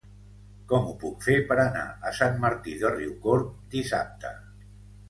Com 0.71 0.87
ho 0.91 0.95
puc 1.03 1.21
fer 1.27 1.35
per 1.51 1.57
anar 1.65 1.85
a 2.11 2.15
Sant 2.21 2.41
Martí 2.47 2.77
de 2.83 2.95
Riucorb 2.97 3.55
dissabte? 3.79 4.35